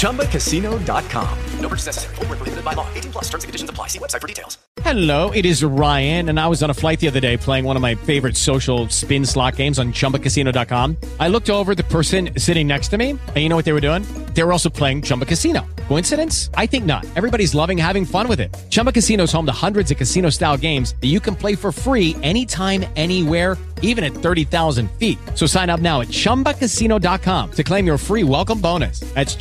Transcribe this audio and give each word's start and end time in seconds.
ChumbaCasino.com. 0.00 1.38
No 1.60 1.68
purchase 1.68 1.86
necessary. 1.86 2.14
Full 2.16 2.24
prohibited 2.24 2.64
by 2.64 2.72
law. 2.72 2.88
18 2.94 3.12
plus 3.12 3.24
terms 3.24 3.44
and 3.44 3.48
conditions 3.48 3.68
apply. 3.68 3.88
See 3.88 3.98
website 3.98 4.20
for 4.22 4.26
details. 4.26 4.56
Hello, 4.82 5.30
it 5.32 5.44
is 5.44 5.62
Ryan, 5.62 6.30
and 6.30 6.40
I 6.40 6.46
was 6.48 6.62
on 6.62 6.70
a 6.70 6.74
flight 6.74 7.00
the 7.00 7.08
other 7.08 7.20
day 7.20 7.36
playing 7.36 7.66
one 7.66 7.76
of 7.76 7.82
my 7.82 7.94
favorite 7.94 8.34
social 8.34 8.88
spin 8.88 9.26
slot 9.26 9.56
games 9.56 9.78
on 9.78 9.92
ChumbaCasino.com. 9.92 10.96
I 11.18 11.28
looked 11.28 11.50
over 11.50 11.74
the 11.74 11.84
person 11.84 12.30
sitting 12.38 12.66
next 12.66 12.88
to 12.88 12.96
me, 12.96 13.10
and 13.10 13.36
you 13.36 13.50
know 13.50 13.56
what 13.56 13.66
they 13.66 13.74
were 13.74 13.82
doing? 13.82 14.02
They 14.32 14.42
were 14.42 14.52
also 14.52 14.70
playing 14.70 15.02
Chumba 15.02 15.26
Casino. 15.26 15.66
Coincidence? 15.88 16.50
I 16.54 16.66
think 16.66 16.86
not. 16.86 17.04
Everybody's 17.16 17.54
loving 17.54 17.76
having 17.76 18.06
fun 18.06 18.26
with 18.26 18.40
it. 18.40 18.56
Chumba 18.70 18.92
Casino 18.92 19.24
is 19.24 19.32
home 19.32 19.44
to 19.46 19.52
hundreds 19.52 19.90
of 19.90 19.98
casino 19.98 20.30
style 20.30 20.56
games 20.56 20.94
that 21.00 21.08
you 21.08 21.20
can 21.20 21.34
play 21.36 21.56
for 21.56 21.72
free 21.72 22.16
anytime, 22.22 22.86
anywhere, 22.96 23.58
even 23.82 24.04
at 24.04 24.12
30,000 24.12 24.90
feet. 24.92 25.18
So 25.34 25.46
sign 25.46 25.68
up 25.68 25.80
now 25.80 26.00
at 26.00 26.08
chumbacasino.com 26.08 27.50
to 27.50 27.64
claim 27.64 27.86
your 27.86 27.98
free 27.98 28.22
welcome 28.22 28.60
bonus. 28.60 29.00
That's 29.14 29.34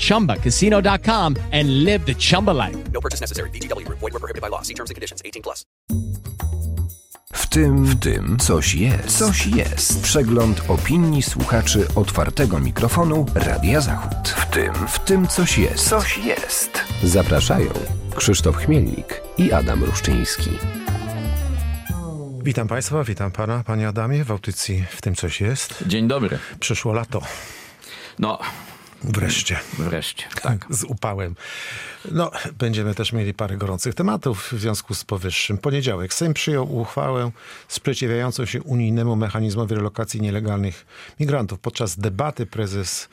chumbacasino.com 0.50 1.36
and 1.52 1.84
live 1.84 2.06
the 2.06 2.16
Chumba 2.16 2.52
life. 2.52 2.78
No 2.94 3.00
purchase 3.00 3.22
necessary. 3.22 3.50
VGW, 3.50 3.88
void, 3.88 4.14
were 4.14 4.20
prohibited 4.20 4.42
by 4.42 4.50
law. 4.50 4.62
See 4.62 4.74
terms 4.74 4.90
and 4.90 4.96
conditions 4.96 5.22
18 5.26 5.42
plus. 5.42 5.66
W 7.34 7.48
tym, 7.48 7.86
w 7.86 8.00
tym 8.00 8.38
coś 8.40 8.76
jest. 8.76 9.18
Coś 9.18 9.48
jest. 9.48 10.02
Przegląd 10.02 10.62
opinii 10.68 11.22
słuchaczy 11.24 11.88
otwartego 11.96 12.60
mikrofonu 12.60 13.26
Radia 13.36 13.82
Zachód. 13.82 14.30
W 14.30 14.46
tym, 14.46 14.74
w 14.74 15.00
tym 15.00 15.28
coś 15.28 15.58
jest. 15.58 15.90
Coś 15.90 16.18
jest. 16.18 16.72
Zapraszają 17.04 17.72
Krzysztof 18.16 18.58
Chmielnik 18.58 19.22
i 19.38 19.52
Adam 19.52 19.84
Ruszczyński. 19.84 20.50
Witam 22.44 22.68
Państwa, 22.68 23.04
witam 23.04 23.32
Pana, 23.32 23.64
Panie 23.64 23.88
Adamie, 23.88 24.24
w 24.24 24.32
audycji 24.32 24.86
W 24.90 25.02
tym 25.02 25.16
coś 25.16 25.42
jest. 25.42 25.84
Dzień 25.88 26.08
dobry. 26.08 26.40
Przyszło 26.60 26.94
lato. 26.94 27.22
No, 28.20 28.40
Wreszcie. 29.04 29.60
Wreszcie, 29.78 30.24
tak. 30.42 30.66
Z 30.70 30.84
upałem. 30.84 31.36
No, 32.12 32.32
będziemy 32.58 32.96
też 32.96 33.14
mieli 33.14 33.34
parę 33.34 33.58
gorących 33.58 33.96
tematów 33.96 34.50
w 34.52 34.60
związku 34.60 34.94
z 34.94 35.04
powyższym. 35.04 35.58
Poniedziałek 35.58 36.14
Sejm 36.14 36.34
przyjął 36.34 36.78
uchwałę 36.78 37.32
sprzeciwiającą 37.68 38.46
się 38.46 38.64
unijnemu 38.64 39.16
mechanizmowi 39.16 39.76
relokacji 39.76 40.22
nielegalnych 40.22 40.86
migrantów. 41.20 41.60
Podczas 41.60 42.00
debaty 42.00 42.46
prezes 42.46 43.10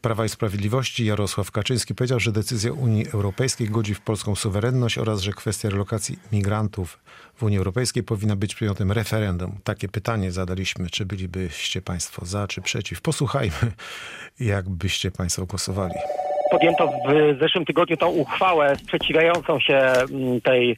Prawa 0.00 0.24
i 0.24 0.28
Sprawiedliwości 0.28 1.04
Jarosław 1.04 1.50
Kaczyński 1.50 1.94
powiedział, 1.94 2.20
że 2.20 2.32
decyzja 2.32 2.72
Unii 2.72 3.10
Europejskiej 3.10 3.68
godzi 3.68 3.94
w 3.94 4.00
polską 4.00 4.34
suwerenność 4.34 4.98
oraz 4.98 5.20
że 5.20 5.32
kwestia 5.32 5.70
relokacji 5.70 6.18
migrantów 6.32 6.98
w 7.36 7.42
Unii 7.42 7.58
Europejskiej 7.58 8.02
powinna 8.02 8.36
być 8.36 8.54
przedmiotem 8.54 8.92
referendum. 8.92 9.52
Takie 9.64 9.88
pytanie 9.88 10.32
zadaliśmy, 10.32 10.90
czy 10.90 11.06
bylibyście 11.06 11.82
Państwo 11.82 12.26
za, 12.26 12.48
czy 12.48 12.62
przeciw. 12.62 13.00
Posłuchajmy, 13.00 13.72
jak 14.40 14.68
byście 14.68 15.10
Państwo 15.10 15.46
głosowali. 15.46 15.94
Podjęto 16.50 16.92
w 17.08 17.40
zeszłym 17.40 17.64
tygodniu 17.64 17.96
tą 17.96 18.08
uchwałę 18.08 18.76
sprzeciwiającą 18.76 19.60
się 19.60 19.76
mm, 19.76 20.40
tej 20.40 20.70
e, 20.70 20.74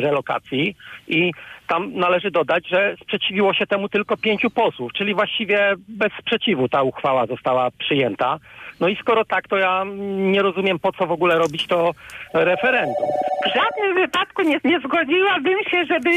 relokacji 0.00 0.76
i 1.08 1.32
tam 1.70 1.92
należy 1.94 2.30
dodać, 2.30 2.68
że 2.68 2.96
sprzeciwiło 3.02 3.54
się 3.54 3.66
temu 3.66 3.88
tylko 3.88 4.16
pięciu 4.16 4.50
posłów, 4.50 4.92
czyli 4.92 5.14
właściwie 5.14 5.74
bez 5.88 6.12
sprzeciwu 6.20 6.68
ta 6.68 6.82
uchwała 6.82 7.26
została 7.26 7.70
przyjęta. 7.78 8.38
No 8.80 8.88
i 8.88 8.96
skoro 8.96 9.24
tak, 9.24 9.48
to 9.48 9.56
ja 9.56 9.84
nie 10.32 10.42
rozumiem, 10.42 10.78
po 10.78 10.92
co 10.92 11.06
w 11.06 11.12
ogóle 11.12 11.38
robić 11.38 11.66
to 11.66 11.90
referendum. 12.34 13.06
W 13.46 13.54
żadnym 13.54 13.94
wypadku 13.94 14.42
nie, 14.42 14.60
nie 14.64 14.80
zgodziłabym 14.80 15.58
się, 15.70 15.84
żeby 15.84 16.10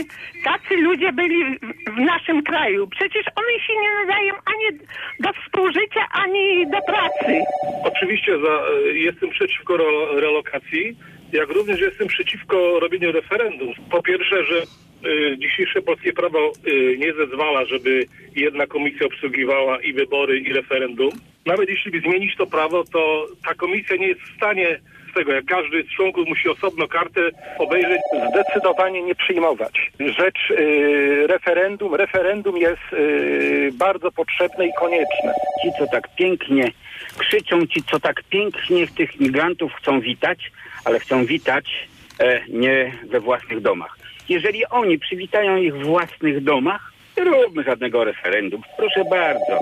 tacy 0.44 0.78
ludzie 0.81 1.13
byli 1.13 1.59
w 1.97 2.00
naszym 2.00 2.44
kraju. 2.44 2.88
Przecież 2.88 3.24
oni 3.36 3.59
się 3.59 3.74
nie 3.81 3.90
nadają 4.06 4.34
ani 4.46 4.80
do 5.19 5.30
współżycia, 5.34 6.02
ani 6.12 6.68
do 6.68 6.81
pracy. 6.81 7.44
Oczywiście 7.84 8.31
za, 8.40 8.59
jestem 8.94 9.30
przeciwko 9.30 9.78
relokacji, 10.16 10.96
jak 11.33 11.49
również 11.49 11.79
jestem 11.79 12.07
przeciwko 12.07 12.79
robieniu 12.79 13.11
referendum. 13.11 13.73
Po 13.91 14.03
pierwsze, 14.03 14.44
że 14.45 14.63
y, 15.09 15.38
dzisiejsze 15.38 15.81
polskie 15.81 16.13
prawo 16.13 16.51
y, 16.67 16.97
nie 16.97 17.13
zezwala, 17.13 17.66
żeby 17.66 18.05
jedna 18.35 18.67
komisja 18.67 19.07
obsługiwała 19.07 19.81
i 19.81 19.94
wybory, 19.94 20.39
i 20.39 20.53
referendum. 20.53 21.09
Nawet 21.45 21.69
jeśli 21.69 21.91
by 21.91 21.99
zmienić 21.99 22.35
to 22.35 22.47
prawo, 22.47 22.83
to 22.83 23.27
ta 23.45 23.53
komisja 23.53 23.95
nie 23.95 24.07
jest 24.07 24.21
w 24.21 24.35
stanie 24.35 24.79
z 25.11 25.13
tego, 25.16 25.31
jak 25.31 25.45
każdy 25.45 25.83
z 25.83 25.95
członków 25.95 26.27
musi 26.27 26.49
osobno 26.49 26.88
kartę 26.88 27.21
obejrzeć. 27.57 28.01
Zdecydowanie 28.31 29.01
nie 29.01 29.15
przyjmować. 29.15 29.91
Rzecz 30.00 30.51
y, 30.51 31.27
referendum. 31.27 31.95
Referendum 31.95 32.57
jest 32.57 32.94
y, 32.94 33.71
bardzo 33.73 34.11
potrzebne 34.11 34.67
i 34.67 34.73
konieczne. 34.79 35.33
Ci, 35.61 35.69
co 35.79 35.88
tak 35.88 36.15
pięknie 36.15 36.71
krzyczą, 37.17 37.67
ci, 37.67 37.83
co 37.83 38.00
tak 38.00 38.23
pięknie 38.29 38.88
tych 38.88 39.19
migrantów 39.19 39.73
chcą 39.73 40.00
witać, 40.00 40.51
ale 40.85 40.99
chcą 40.99 41.25
witać 41.25 41.88
e, 42.19 42.41
nie 42.49 42.97
we 43.09 43.19
własnych 43.19 43.61
domach. 43.61 43.97
Jeżeli 44.29 44.66
oni 44.66 44.99
przywitają 44.99 45.57
ich 45.57 45.75
w 45.75 45.83
własnych 45.83 46.44
domach, 46.44 46.94
nie 47.17 47.23
róbmy 47.23 47.63
żadnego 47.63 48.03
referendum. 48.03 48.61
Proszę 48.77 49.05
bardzo. 49.09 49.59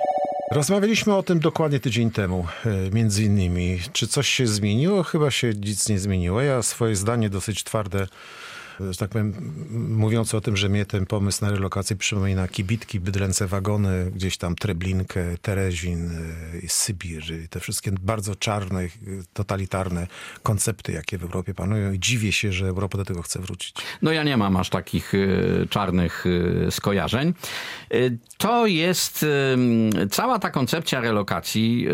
Rozmawialiśmy 0.51 1.15
o 1.15 1.23
tym 1.23 1.39
dokładnie 1.39 1.79
tydzień 1.79 2.11
temu, 2.11 2.47
e, 2.65 2.69
między 2.95 3.23
innymi. 3.23 3.79
Czy 3.93 4.07
coś 4.07 4.29
się 4.29 4.47
zmieniło? 4.47 5.03
Chyba 5.03 5.31
się 5.31 5.47
nic 5.47 5.89
nie 5.89 5.99
zmieniło. 5.99 6.41
Ja 6.41 6.61
swoje 6.61 6.95
zdanie 6.95 7.29
dosyć 7.29 7.63
twarde 7.63 8.07
że 8.89 8.97
tak 8.97 9.09
powiem, 9.09 9.33
mówiąc 9.89 10.35
o 10.35 10.41
tym, 10.41 10.57
że 10.57 10.69
mnie 10.69 10.85
ten 10.85 11.05
pomysł 11.05 11.45
na 11.45 11.51
relokację 11.51 11.95
przypomina 11.95 12.47
kibitki, 12.47 12.99
bydlęce 12.99 13.47
wagony, 13.47 14.11
gdzieś 14.15 14.37
tam 14.37 14.55
Treblinkę, 14.55 15.37
Terezin, 15.41 16.11
y, 16.63 16.67
Sybir, 16.67 17.23
te 17.49 17.59
wszystkie 17.59 17.91
bardzo 17.91 18.35
czarne, 18.35 18.87
totalitarne 19.33 20.07
koncepty, 20.43 20.91
jakie 20.91 21.17
w 21.17 21.23
Europie 21.23 21.53
panują 21.53 21.91
i 21.91 21.99
dziwię 21.99 22.31
się, 22.31 22.51
że 22.51 22.67
Europa 22.67 22.97
do 22.97 23.05
tego 23.05 23.21
chce 23.21 23.39
wrócić. 23.39 23.75
No 24.01 24.11
ja 24.11 24.23
nie 24.23 24.37
mam 24.37 24.57
aż 24.57 24.69
takich 24.69 25.13
czarnych 25.69 26.25
skojarzeń. 26.69 27.33
To 28.37 28.67
jest, 28.67 29.25
cała 30.11 30.39
ta 30.39 30.49
koncepcja 30.49 31.01
relokacji 31.01 31.87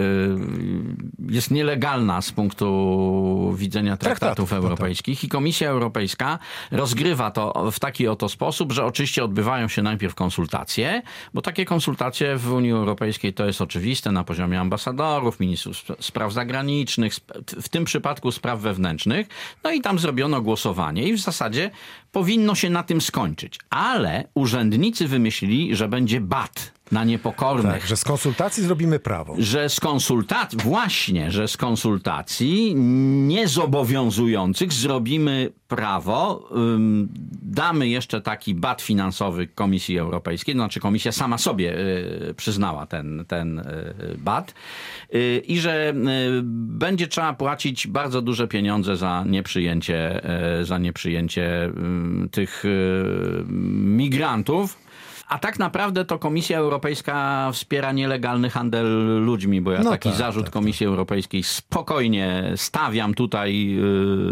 jest 1.29 1.51
nielegalna 1.51 2.21
z 2.21 2.31
punktu 2.31 3.55
widzenia 3.57 3.97
traktatów, 3.97 4.53
europejskich 4.53 5.17
no 5.17 5.21
tak. 5.21 5.23
i 5.23 5.29
Komisja 5.29 5.69
Europejska 5.69 6.39
rozgrywa 6.77 7.31
to 7.31 7.71
w 7.71 7.79
taki 7.79 8.07
oto 8.07 8.29
sposób, 8.29 8.71
że 8.71 8.85
oczywiście 8.85 9.23
odbywają 9.23 9.67
się 9.67 9.81
najpierw 9.81 10.15
konsultacje, 10.15 11.01
bo 11.33 11.41
takie 11.41 11.65
konsultacje 11.65 12.37
w 12.37 12.53
Unii 12.53 12.71
Europejskiej 12.71 13.33
to 13.33 13.45
jest 13.45 13.61
oczywiste 13.61 14.11
na 14.11 14.23
poziomie 14.23 14.59
ambasadorów, 14.59 15.39
ministrów 15.39 15.83
spraw 15.99 16.33
zagranicznych, 16.33 17.13
w 17.61 17.69
tym 17.69 17.85
przypadku 17.85 18.31
spraw 18.31 18.59
wewnętrznych. 18.59 19.27
No 19.63 19.71
i 19.71 19.81
tam 19.81 19.99
zrobiono 19.99 20.41
głosowanie 20.41 21.03
i 21.03 21.13
w 21.13 21.19
zasadzie 21.19 21.71
powinno 22.17 22.55
się 22.55 22.69
na 22.69 22.83
tym 22.83 23.01
skończyć. 23.01 23.59
Ale 23.69 24.27
urzędnicy 24.33 25.07
wymyślili, 25.07 25.75
że 25.75 25.87
będzie 25.87 26.21
bat 26.21 26.71
na 26.91 27.03
niepokornych. 27.03 27.73
Tak, 27.73 27.87
że 27.87 27.97
z 27.97 28.03
konsultacji 28.03 28.63
zrobimy 28.63 28.99
prawo. 28.99 29.35
Że 29.37 29.69
z 29.69 29.79
konsultacji, 29.79 30.59
właśnie, 30.63 31.31
że 31.31 31.47
z 31.47 31.57
konsultacji 31.57 32.75
niezobowiązujących 33.27 34.73
zrobimy 34.73 35.51
prawo. 35.67 36.49
Damy 37.41 37.87
jeszcze 37.87 38.21
taki 38.21 38.55
bat 38.55 38.81
finansowy 38.81 39.47
Komisji 39.47 39.97
Europejskiej, 39.97 40.55
to 40.55 40.59
znaczy 40.59 40.79
komisja 40.79 41.11
sama 41.11 41.37
sobie 41.37 41.77
y, 42.29 42.33
przyznała 42.37 42.85
ten, 42.85 43.25
ten 43.27 43.59
y, 43.59 43.63
bat 44.17 44.53
y, 45.13 45.43
i 45.47 45.59
że 45.59 45.93
będzie 46.53 47.07
trzeba 47.07 47.33
płacić 47.33 47.87
bardzo 47.87 48.21
duże 48.21 48.47
pieniądze 48.47 48.95
za 48.95 49.23
nieprzyjęcie, 49.27 50.21
za 50.63 50.77
nieprzyjęcie 50.77 51.71
tych 52.31 52.63
migrantów 53.83 54.77
A 55.27 55.39
tak 55.39 55.59
naprawdę 55.59 56.05
to 56.05 56.19
Komisja 56.19 56.57
Europejska 56.57 57.49
wspiera 57.53 57.91
nielegalny 57.91 58.49
handel 58.49 58.87
ludźmi, 59.25 59.61
bo 59.61 59.71
ja 59.71 59.83
No 59.83 59.89
taki 59.89 60.09
tak, 60.09 60.17
zarzut 60.17 60.43
tak, 60.45 60.53
Komisji 60.53 60.85
Europejskiej 60.85 61.43
spokojnie 61.43 62.53
stawiam 62.55 63.13
tutaj 63.13 63.77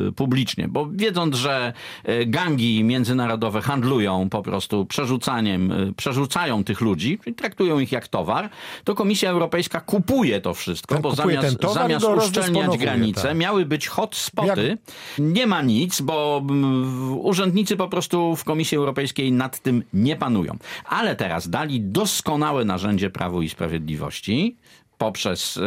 y, 0.07 0.12
publicznie, 0.12 0.68
bo 0.68 0.88
wiedząc, 0.92 1.36
że 1.36 1.74
y, 2.09 2.25
gangi 2.25 2.83
międzynarodowe 2.83 3.62
handlują 3.62 4.30
po 4.30 4.42
prostu 4.42 4.86
przerzucaniem, 4.86 5.71
y, 5.71 5.94
przerzucają 5.94 6.63
tych 6.63 6.81
ludzi, 6.81 7.19
traktują 7.38 7.80
ich 7.80 7.91
jak 7.91 8.07
towar, 8.07 8.50
to 8.83 8.95
Komisja 8.95 9.30
Europejska 9.30 9.80
kupuje 9.80 10.41
to 10.41 10.53
wszystko, 10.53 10.95
Ten 10.95 11.01
bo 11.01 11.15
zamiast, 11.15 11.57
zamiast 11.74 12.06
uszczelniać 12.06 12.77
granice, 12.77 13.21
tak. 13.21 13.38
miały 13.38 13.65
być 13.65 13.88
hotspoty. 13.88 14.77
Nie 15.19 15.48
ma 15.48 15.62
nic, 15.62 16.01
bo 16.01 16.41
mm, 16.50 17.19
urzędnicy 17.19 17.75
po 17.77 17.88
prostu 17.88 18.36
w 18.36 18.44
Komisji 18.44 18.77
Europejskiej 18.77 19.31
nad 19.31 19.59
tym 19.59 19.83
nie 19.94 20.15
panują. 20.15 20.57
Ale 20.88 21.16
teraz 21.16 21.50
dali 21.50 21.82
doskonałe 21.82 22.66
narzędzie 22.66 23.10
Prawu 23.10 23.42
i 23.42 23.50
Sprawiedliwości 23.50 24.58
poprzez 24.98 25.58
e, 25.58 25.62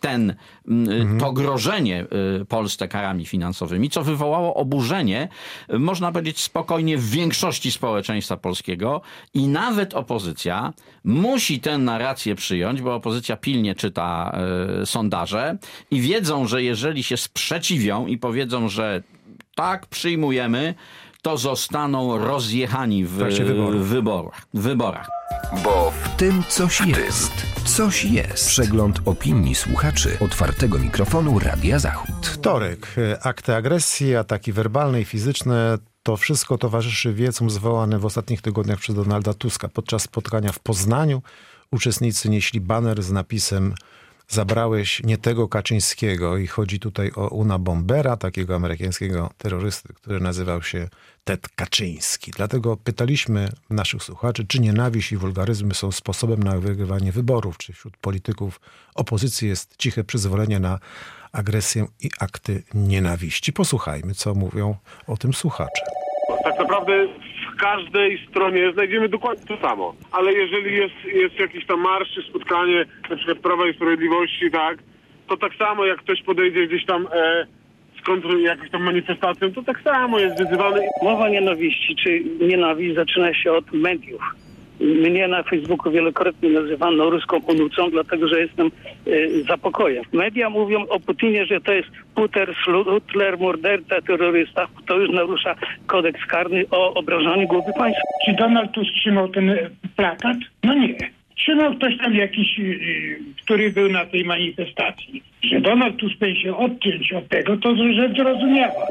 ten, 0.00 0.34
to 1.20 1.32
grożenie 1.32 2.06
e, 2.40 2.44
Polsce 2.44 2.88
karami 2.88 3.26
finansowymi, 3.26 3.90
co 3.90 4.04
wywołało 4.04 4.54
oburzenie, 4.54 5.28
można 5.68 6.12
powiedzieć 6.12 6.40
spokojnie, 6.40 6.98
w 6.98 7.10
większości 7.10 7.72
społeczeństwa 7.72 8.36
polskiego. 8.36 9.00
I 9.34 9.48
nawet 9.48 9.94
opozycja 9.94 10.72
musi 11.04 11.60
tę 11.60 11.78
narrację 11.78 12.34
przyjąć, 12.34 12.82
bo 12.82 12.94
opozycja 12.94 13.36
pilnie 13.36 13.74
czyta 13.74 14.38
e, 14.82 14.86
sondaże 14.86 15.58
i 15.90 16.00
wiedzą, 16.00 16.46
że 16.46 16.62
jeżeli 16.62 17.02
się 17.02 17.16
sprzeciwią 17.16 18.06
i 18.06 18.18
powiedzą, 18.18 18.68
że 18.68 19.02
tak 19.54 19.86
przyjmujemy, 19.86 20.74
to 21.22 21.36
zostaną 21.36 22.18
rozjechani 22.18 23.04
w, 23.04 23.10
w 23.10 23.88
wyborach. 23.88 24.46
W 24.54 24.60
wyborach. 24.60 25.08
Bo 25.64 25.90
w 25.90 26.16
tym 26.16 26.42
coś 26.48 26.80
jest. 26.80 27.32
Coś 27.64 28.04
jest. 28.04 28.48
Przegląd 28.48 29.00
opinii 29.04 29.54
słuchaczy 29.54 30.18
otwartego 30.20 30.78
mikrofonu 30.78 31.38
Radia 31.38 31.78
Zachód. 31.78 32.26
Wtorek. 32.26 32.94
Akty 33.22 33.54
agresji, 33.54 34.16
ataki 34.16 34.52
werbalne 34.52 35.00
i 35.00 35.04
fizyczne. 35.04 35.78
To 36.02 36.16
wszystko 36.16 36.58
towarzyszy 36.58 37.14
wiecom 37.14 37.50
zwołanym 37.50 38.00
w 38.00 38.06
ostatnich 38.06 38.42
tygodniach 38.42 38.78
przez 38.78 38.96
Donalda 38.96 39.34
Tuska. 39.34 39.68
Podczas 39.68 40.02
spotkania 40.02 40.52
w 40.52 40.58
Poznaniu 40.58 41.22
uczestnicy 41.70 42.30
nieśli 42.30 42.60
baner 42.60 43.02
z 43.02 43.10
napisem 43.10 43.74
Zabrałeś 44.30 45.02
nie 45.04 45.18
tego 45.18 45.48
Kaczyńskiego 45.48 46.36
i 46.36 46.46
chodzi 46.46 46.80
tutaj 46.80 47.10
o 47.16 47.28
Una 47.28 47.58
Bombera, 47.58 48.16
takiego 48.16 48.56
amerykańskiego 48.56 49.30
terrorysty, 49.38 49.94
który 49.94 50.20
nazywał 50.20 50.62
się 50.62 50.88
Ted 51.24 51.48
Kaczyński. 51.48 52.30
Dlatego 52.30 52.76
pytaliśmy 52.76 53.48
naszych 53.70 54.02
słuchaczy, 54.02 54.46
czy 54.46 54.60
nienawiść 54.60 55.12
i 55.12 55.16
wulgaryzmy 55.16 55.74
są 55.74 55.92
sposobem 55.92 56.42
na 56.42 56.58
wygrywanie 56.58 57.12
wyborów, 57.12 57.58
czy 57.58 57.72
wśród 57.72 57.96
polityków 57.96 58.60
opozycji 58.94 59.48
jest 59.48 59.76
ciche 59.76 60.04
przyzwolenie 60.04 60.60
na 60.60 60.78
agresję 61.32 61.86
i 62.00 62.10
akty 62.20 62.62
nienawiści. 62.74 63.52
Posłuchajmy, 63.52 64.14
co 64.14 64.34
mówią 64.34 64.76
o 65.06 65.16
tym 65.16 65.34
słuchacze. 65.34 65.82
Tak 66.44 66.58
naprawdę 66.58 66.92
każdej 67.60 68.26
stronie 68.30 68.72
znajdziemy 68.72 69.08
dokładnie 69.08 69.46
to 69.46 69.68
samo. 69.68 69.94
Ale 70.12 70.32
jeżeli 70.32 70.76
jest, 70.76 71.04
jest 71.04 71.38
jakiś 71.38 71.66
tam 71.66 71.80
marsz 71.80 72.14
czy 72.14 72.22
spotkanie, 72.22 72.84
na 73.10 73.16
przykład 73.16 73.38
Prawa 73.38 73.68
i 73.68 73.74
Sprawiedliwości, 73.74 74.50
tak, 74.50 74.78
to 75.28 75.36
tak 75.36 75.54
samo 75.54 75.84
jak 75.84 75.98
ktoś 75.98 76.22
podejdzie 76.22 76.66
gdzieś 76.66 76.86
tam 76.86 77.06
e, 77.12 77.46
kontrą 78.06 78.38
jakąś 78.38 78.70
tam 78.70 78.82
manifestacją, 78.82 79.52
to 79.52 79.62
tak 79.62 79.80
samo 79.82 80.18
jest 80.18 80.38
wyzywany. 80.38 80.80
Mowa 81.02 81.28
nienawiści 81.28 81.96
czy 81.96 82.24
nienawiść 82.46 82.94
zaczyna 82.94 83.34
się 83.34 83.52
od 83.52 83.72
mediów. 83.72 84.22
Mnie 84.80 85.28
na 85.28 85.42
Facebooku 85.42 85.92
wielokrotnie 85.92 86.50
nazywano 86.50 87.10
ruską 87.10 87.40
onucą, 87.46 87.90
dlatego 87.90 88.28
że 88.28 88.40
jestem 88.40 88.66
e, 89.06 89.10
za 89.48 89.58
pokojem. 89.58 90.04
Media 90.12 90.50
mówią 90.50 90.86
o 90.88 91.00
Putinie, 91.00 91.46
że 91.46 91.60
to 91.60 91.72
jest 91.72 91.88
Puter, 92.14 92.54
Hitler, 92.54 93.38
morderca, 93.38 94.02
terrorysta. 94.02 94.66
To 94.86 94.98
już 94.98 95.10
narusza 95.10 95.54
kodeks 95.86 96.26
karny 96.26 96.64
o 96.70 96.94
obrażaniu 96.94 97.46
głowy 97.46 97.72
państwa. 97.78 98.02
Czy 98.24 98.32
Donald 98.32 98.72
Tusk 98.72 98.90
trzymał 98.94 99.28
ten 99.28 99.50
e, 99.50 99.70
plakat? 99.96 100.36
No 100.64 100.74
nie. 100.74 100.96
Trzymał 101.36 101.74
ktoś 101.74 101.98
tam 101.98 102.14
jakiś, 102.14 102.58
y, 102.58 103.18
który 103.44 103.70
był 103.70 103.88
na 103.88 104.06
tej 104.06 104.24
manifestacji. 104.24 105.22
Że 105.42 105.60
Donald 105.60 105.96
Tusk 105.96 106.18
będzie 106.18 106.40
się 106.40 106.56
odciąć 106.56 107.12
od 107.12 107.28
tego, 107.28 107.56
to 107.56 107.76
rzecz 107.76 108.16
zrozumiała. 108.16 108.86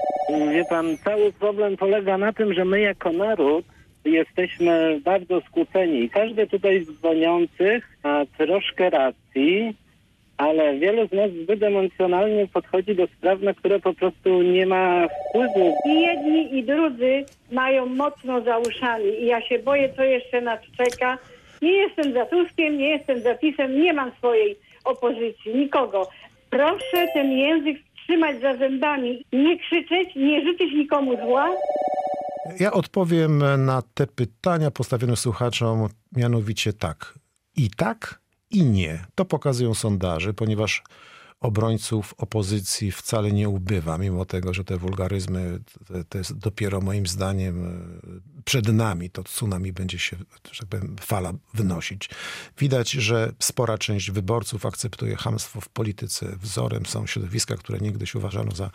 Wie 0.51 0.63
pan, 0.69 0.97
cały 0.97 1.33
problem 1.33 1.77
polega 1.77 2.17
na 2.17 2.33
tym, 2.33 2.53
że 2.53 2.65
my 2.65 2.79
jako 2.79 3.11
naród 3.11 3.65
jesteśmy 4.11 4.99
bardzo 5.03 5.41
skłóceni. 5.41 6.09
Każdy 6.09 6.47
tutaj 6.47 6.83
z 6.83 6.91
dzwoniących 6.99 7.97
ma 8.03 8.25
troszkę 8.37 8.89
racji, 8.89 9.75
ale 10.37 10.77
wielu 10.77 11.07
z 11.07 11.11
nas 11.11 11.31
zbyt 11.31 11.63
emocjonalnie 11.63 12.47
podchodzi 12.47 12.95
do 12.95 13.07
spraw, 13.07 13.41
na 13.41 13.53
które 13.53 13.79
po 13.79 13.93
prostu 13.93 14.41
nie 14.41 14.65
ma 14.65 15.07
wpływu. 15.07 15.75
I 15.85 16.01
jedni 16.01 16.57
i 16.57 16.63
drudzy 16.63 17.25
mają 17.51 17.85
mocno 17.85 18.41
za 18.41 18.57
uszami 18.57 19.09
i 19.21 19.25
ja 19.25 19.41
się 19.41 19.59
boję, 19.59 19.89
co 19.95 20.03
jeszcze 20.03 20.41
nas 20.41 20.59
czeka. 20.77 21.17
Nie 21.61 21.71
jestem 21.71 22.13
za 22.13 22.25
Tuskiem, 22.25 22.77
nie 22.77 22.89
jestem 22.89 23.19
za 23.19 23.35
PiSem, 23.35 23.81
nie 23.81 23.93
mam 23.93 24.11
swojej 24.11 24.55
opozycji, 24.85 25.55
nikogo. 25.55 26.09
Proszę 26.49 27.07
ten 27.13 27.31
język 27.31 27.77
trzymać 28.03 28.41
za 28.41 28.55
zębami, 28.55 29.25
nie 29.33 29.59
krzyczeć, 29.59 30.15
nie 30.15 30.41
życzyć 30.41 30.73
nikomu 30.73 31.15
zła. 31.15 31.49
Ja 32.59 32.71
odpowiem 32.71 33.43
na 33.65 33.81
te 33.81 34.07
pytania 34.07 34.71
postawione 34.71 35.17
słuchaczom 35.17 35.89
mianowicie 36.11 36.73
tak. 36.73 37.19
I 37.55 37.69
tak, 37.69 38.21
i 38.51 38.63
nie. 38.63 39.05
To 39.15 39.25
pokazują 39.25 39.73
sondaże, 39.73 40.33
ponieważ 40.33 40.83
obrońców 41.39 42.13
opozycji 42.17 42.91
wcale 42.91 43.31
nie 43.31 43.49
ubywa, 43.49 43.97
mimo 43.97 44.25
tego, 44.25 44.53
że 44.53 44.63
te 44.63 44.77
wulgaryzmy 44.77 45.59
to, 46.09 46.17
jest 46.17 46.37
dopiero 46.37 46.81
moim 46.81 47.07
zdaniem 47.07 47.65
e, 47.65 48.41
przed 48.45 48.67
nami. 48.67 49.09
To 49.09 49.23
tsunami 49.23 49.73
będzie 49.73 49.99
się, 49.99 50.17
że 50.51 50.59
tak 50.59 50.69
powiem, 50.69 50.95
fala 51.01 51.33
wynosić. 51.53 52.09
Widać, 52.57 52.91
że 52.91 53.31
spora 53.39 53.77
część 53.77 54.11
wyborców 54.11 54.65
akceptuje 54.65 55.15
hamstwo 55.15 55.61
w 55.61 55.69
polityce. 55.69 56.35
Wzorem 56.41 56.85
są 56.85 57.07
środowiska, 57.07 57.55
które 57.55 57.79
niegdyś 57.79 58.15
uważano 58.15 58.51
za 58.51 58.71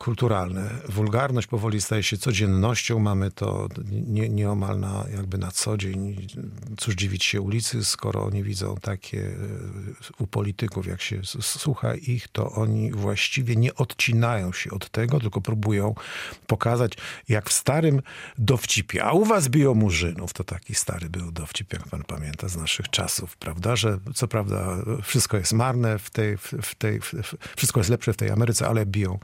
kulturalne. 0.00 0.70
Wulgarność 0.88 1.46
powoli 1.46 1.80
staje 1.80 2.02
się 2.02 2.18
codziennością. 2.18 2.98
Mamy 2.98 3.30
to 3.30 3.68
nie, 3.90 4.28
nieomal 4.28 4.80
na, 4.80 5.04
jakby 5.16 5.38
na 5.38 5.50
co 5.50 5.76
dzień. 5.76 6.26
Cóż 6.78 6.94
dziwić 6.94 7.24
się 7.24 7.40
ulicy, 7.40 7.84
skoro 7.84 8.24
oni 8.24 8.42
widzą 8.42 8.74
takie 8.76 9.26
e, 9.26 9.32
u 10.18 10.26
polityków, 10.26 10.86
jak 10.86 11.00
się 11.00 11.20
słucha 11.40 11.94
ich, 11.94 12.28
to 12.28 12.52
oni 12.52 12.92
właściwie 12.92 13.56
nie 13.56 13.74
odcinają 13.74 14.52
się 14.52 14.70
od 14.70 14.90
tego, 14.90 15.20
tylko 15.20 15.40
próbują 15.40 15.94
pokazać, 16.46 16.92
jak 17.28 17.50
w 17.50 17.52
starym 17.52 18.02
dowcipie. 18.38 19.04
A 19.04 19.12
u 19.12 19.24
was 19.24 19.48
biją 19.48 19.74
murzynów. 19.74 20.32
To 20.32 20.44
taki 20.44 20.74
stary 20.74 21.08
był 21.08 21.32
dowcip, 21.32 21.72
jak 21.72 21.88
pan 21.88 22.02
pamięta, 22.02 22.48
z 22.48 22.56
naszych 22.56 22.88
czasów, 22.88 23.36
prawda? 23.36 23.76
Że 23.76 23.98
co 24.14 24.28
prawda 24.28 24.76
wszystko 25.02 25.36
jest 25.36 25.52
marne 25.52 25.98
w 25.98 26.10
tej, 26.10 26.36
w, 26.36 26.74
tej 26.74 27.00
w, 27.00 27.14
wszystko 27.56 27.80
jest 27.80 27.90
lepsze 27.90 28.12
w 28.12 28.16
tej 28.16 28.30
Ameryce, 28.30 28.68
ale 28.68 28.86
biją 28.86 29.18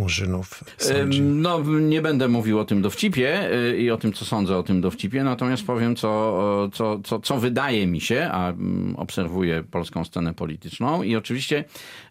murzynów. 0.00 0.64
sądzi. 0.78 1.22
No, 1.22 1.60
nie 1.80 2.02
będę 2.02 2.28
mówił 2.28 2.58
o 2.58 2.64
tym 2.64 2.82
dowcipie 2.82 3.52
y, 3.52 3.78
i 3.78 3.90
o 3.90 3.96
tym, 3.96 4.12
co 4.12 4.24
sądzę 4.24 4.56
o 4.56 4.62
tym 4.62 4.80
dowcipie, 4.80 5.24
natomiast 5.24 5.66
powiem, 5.66 5.96
co, 5.96 6.70
co, 6.72 7.00
co, 7.04 7.20
co 7.20 7.36
wydaje 7.38 7.86
mi 7.86 8.00
się, 8.00 8.28
a 8.32 8.52
obserwuję 8.96 9.64
polską 9.70 10.04
scenę 10.04 10.34
polityczną 10.34 11.02
i 11.02 11.16
oczywiście, 11.16 11.64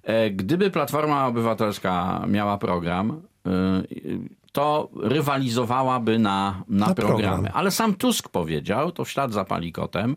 e, 0.04 0.32
gdyby 0.32 0.72
Platforma 0.72 1.28
Obywatelska 1.28 2.26
miała 2.28 2.58
program, 2.58 3.22
y, 3.48 4.39
to 4.52 4.90
rywalizowałaby 5.02 6.20
na, 6.20 6.64
na, 6.70 6.88
Na 6.88 6.96
programy. 6.96 7.24
program. 7.24 7.48
Ale 7.54 7.72
sam 7.72 7.94
Tusk 7.94 8.30
powiedział, 8.30 8.92
to 8.92 9.06
w 9.06 9.10
ślad 9.10 9.34
za 9.34 9.46
Palikotem, 9.46 10.16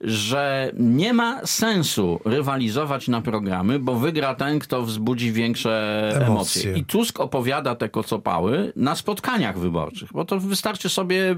że 0.00 0.72
nie 0.78 1.12
ma 1.12 1.46
sensu 1.46 2.20
rywalizować 2.24 3.08
na 3.08 3.20
programy, 3.20 3.78
bo 3.78 3.94
wygra 3.94 4.34
ten, 4.34 4.58
kto 4.58 4.82
wzbudzi 4.82 5.32
większe 5.32 6.08
emocje. 6.14 6.26
Emocje. 6.26 6.72
I 6.72 6.84
Tusk 6.84 7.20
opowiada 7.20 7.74
te 7.74 7.88
kocopały 7.88 8.72
na 8.76 8.94
spotkaniach 8.96 9.58
wyborczych, 9.58 10.12
bo 10.12 10.24
to 10.24 10.40
wystarczy 10.40 10.88
sobie 10.88 11.36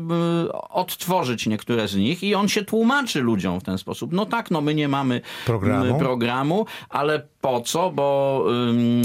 odtworzyć 0.71 1.47
niektóre 1.47 1.89
z 1.89 1.97
nich 1.97 2.23
i 2.23 2.35
on 2.35 2.49
się 2.49 2.65
tłumaczy 2.65 3.21
ludziom 3.21 3.61
w 3.61 3.65
ten 3.65 3.79
sposób. 3.79 4.13
No 4.13 4.27
tak, 4.27 4.51
no 4.51 4.61
my 4.61 4.75
nie 4.75 4.89
mamy 4.89 5.21
Programu. 5.47 5.99
programu 5.99 6.67
ale 6.89 7.23
po 7.41 7.61
co? 7.61 7.91
Bo 7.91 8.45
ym, 8.71 9.03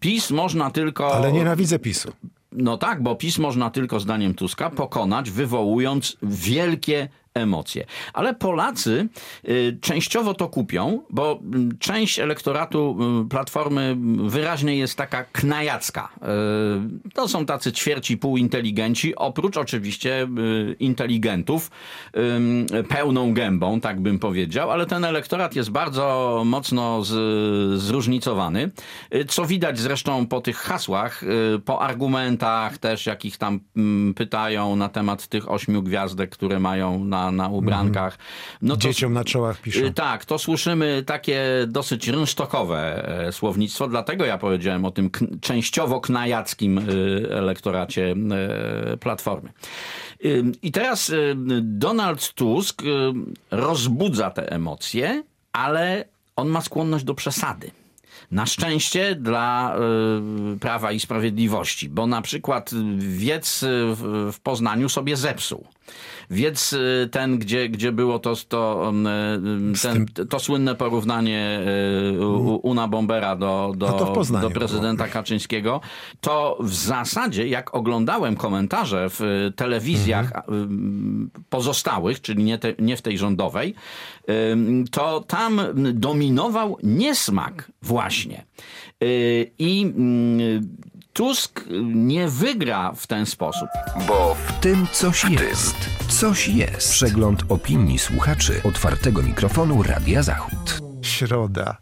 PiS 0.00 0.30
można 0.30 0.70
tylko... 0.70 1.14
Ale 1.14 1.32
nienawidzę 1.32 1.78
PiSu. 1.78 2.12
No 2.52 2.76
tak, 2.76 3.02
bo 3.02 3.16
PiS 3.16 3.38
można 3.38 3.70
tylko 3.70 4.00
zdaniem 4.00 4.34
Tuska 4.34 4.70
pokonać, 4.70 5.30
wywołując 5.30 6.16
wielkie 6.22 7.08
emocje. 7.34 7.86
Ale 8.12 8.34
Polacy 8.34 9.08
y, 9.48 9.78
częściowo 9.80 10.34
to 10.34 10.48
kupią, 10.48 11.02
bo 11.10 11.40
mm, 11.42 11.78
część 11.78 12.18
elektoratu 12.18 12.96
y, 13.24 13.28
Platformy 13.28 13.96
wyraźnie 14.24 14.76
jest 14.76 14.96
taka 14.96 15.24
knajacka. 15.24 16.08
Y, 17.06 17.10
To 17.14 17.28
są 17.28 17.46
tacy 17.46 17.72
ćwierci 17.72 18.16
półinteligenci, 18.16 19.16
oprócz 19.16 19.56
oczywiście 19.56 20.28
inteligentów 20.78 21.70
pełną 22.88 23.34
gębą, 23.34 23.80
tak 23.80 24.00
bym 24.00 24.18
powiedział, 24.18 24.70
ale 24.70 24.86
ten 24.86 25.04
elektorat 25.04 25.56
jest 25.56 25.70
bardzo 25.70 26.42
mocno 26.46 27.04
z, 27.04 27.80
zróżnicowany, 27.80 28.70
co 29.28 29.46
widać 29.46 29.78
zresztą 29.78 30.26
po 30.26 30.40
tych 30.40 30.56
hasłach, 30.56 31.24
po 31.64 31.82
argumentach 31.82 32.78
też, 32.78 33.06
jakich 33.06 33.36
tam 33.36 33.60
mm, 33.76 34.14
pytają 34.14 34.76
na 34.76 34.88
temat 34.88 35.26
tych 35.26 35.50
ośmiu 35.50 35.82
gwiazdek, 35.82 36.30
które 36.30 36.60
mają 36.60 37.04
na, 37.04 37.19
na 37.32 37.48
ubrankach. 37.48 38.18
No 38.62 38.74
to- 38.76 38.80
Dzieciom 38.80 39.12
na 39.12 39.24
czołach 39.24 39.60
piszą. 39.60 39.80
Y, 39.80 39.92
Tak, 39.92 40.24
to 40.24 40.38
słyszymy 40.38 41.02
takie 41.06 41.42
dosyć 41.68 42.08
rynsztokowe 42.08 43.08
e, 43.26 43.32
słownictwo, 43.32 43.88
dlatego 43.88 44.24
ja 44.24 44.38
powiedziałem 44.38 44.84
o 44.84 44.90
tym 44.90 45.10
częściowo 45.40 46.00
knajackim 46.00 46.78
y, 46.78 46.82
elektoracie 47.30 48.14
e, 48.92 48.96
Platformy. 48.96 49.50
Y, 50.24 50.44
I 50.62 50.72
teraz 50.72 51.12
Donald 51.62 52.32
Tusk 52.34 52.82
rozbudza 53.50 54.30
te 54.30 54.52
emocje, 54.52 55.22
ale 55.52 56.04
on 56.36 56.48
ma 56.48 56.60
skłonność 56.60 57.04
do 57.04 57.14
przesady. 57.14 57.70
Na 58.30 58.46
szczęście 58.46 59.14
dla 59.14 59.76
y, 60.54 60.58
Prawa 60.58 60.92
i 60.92 61.00
Sprawiedliwości, 61.00 61.88
bo 61.88 62.06
na 62.06 62.22
przykład 62.22 62.70
wiec 62.98 63.64
w, 63.94 64.30
w 64.32 64.40
Poznaniu 64.40 64.88
sobie 64.88 65.16
zepsuł. 65.16 65.66
Wiec 66.30 66.72
y, 66.72 67.08
ten, 67.10 67.38
gdzie, 67.38 67.68
gdzie 67.68 67.92
było 67.92 68.18
to, 68.18 68.34
to, 68.48 68.92
y, 69.74 69.82
ten, 69.82 70.06
to 70.28 70.38
słynne 70.38 70.74
porównanie 70.74 71.60
y, 72.18 72.26
Una 72.62 72.88
Bombera 72.88 73.36
do, 73.36 73.72
do, 73.76 74.12
Poznaniu 74.14 74.48
do 74.48 74.54
prezydenta 74.54 75.08
Kaczyńskiego, 75.08 75.80
to 76.20 76.58
w 76.60 76.74
zasadzie 76.74 77.48
jak 77.48 77.74
oglądałem 77.74 78.36
komentarze 78.36 79.06
w 79.10 79.50
telewizjach 79.56 80.32
Mhm. 80.48 81.30
pozostałych, 81.48 82.20
czyli 82.20 82.44
nie, 82.44 82.58
te, 82.58 82.74
nie 82.78 82.96
w 82.96 83.02
tej 83.02 83.18
rządowej, 83.18 83.74
to 84.90 85.20
tam 85.20 85.60
dominował 85.92 86.76
niesmak 86.82 87.72
właśnie. 87.82 88.44
I 89.58 89.92
y, 90.40 90.60
Tusk 91.20 91.64
nie 91.94 92.28
wygra 92.28 92.92
w 92.92 93.06
ten 93.06 93.26
sposób. 93.26 93.68
Bo 94.08 94.34
w 94.34 94.60
tym 94.60 94.86
coś 94.92 95.24
jest. 95.24 95.76
Coś 96.08 96.48
jest. 96.48 96.90
Przegląd 96.90 97.42
opinii 97.48 97.98
słuchaczy 97.98 98.60
otwartego 98.64 99.22
mikrofonu 99.22 99.82
Radia 99.82 100.22
Zachód. 100.22 100.89
Środa. 101.02 101.76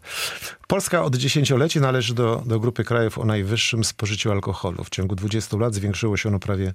Polska 0.67 1.03
od 1.03 1.15
dziesięcioleci 1.15 1.79
należy 1.79 2.13
do, 2.13 2.43
do 2.45 2.59
grupy 2.59 2.83
krajów 2.83 3.17
o 3.17 3.25
najwyższym 3.25 3.83
spożyciu 3.83 4.31
alkoholu. 4.31 4.83
W 4.83 4.89
ciągu 4.89 5.15
20 5.15 5.57
lat 5.57 5.73
zwiększyło 5.73 6.17
się 6.17 6.29
ono 6.29 6.39
prawie 6.39 6.73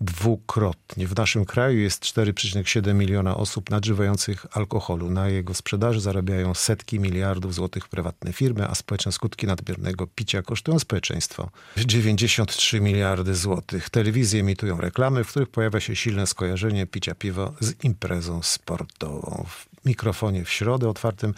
dwukrotnie. 0.00 1.06
W 1.06 1.16
naszym 1.16 1.44
kraju 1.44 1.78
jest 1.78 2.04
4,7 2.04 2.94
miliona 2.94 3.36
osób 3.36 3.70
nadużywających 3.70 4.46
alkoholu. 4.56 5.10
Na 5.10 5.28
jego 5.28 5.54
sprzedaży 5.54 6.00
zarabiają 6.00 6.54
setki 6.54 7.00
miliardów 7.00 7.54
złotych 7.54 7.88
prywatne 7.88 8.32
firmy, 8.32 8.68
a 8.68 8.74
społeczne 8.74 9.12
skutki 9.12 9.46
nadmiernego 9.46 10.06
picia 10.06 10.42
kosztują 10.42 10.78
społeczeństwo 10.78 11.50
93 11.76 12.80
miliardy 12.80 13.34
złotych. 13.34 13.90
Telewizje 13.90 14.40
emitują 14.40 14.80
reklamy, 14.80 15.24
w 15.24 15.28
których 15.28 15.48
pojawia 15.48 15.80
się 15.80 15.96
silne 15.96 16.26
skojarzenie 16.26 16.86
picia 16.86 17.14
piwa 17.14 17.52
z 17.60 17.84
imprezą 17.84 18.42
sportową. 18.42 19.46
Mikrofonie 19.84 20.44
w 20.44 20.50
środę 20.50 20.88
otwartym 20.88 21.34